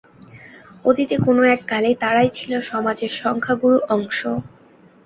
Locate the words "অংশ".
3.89-4.19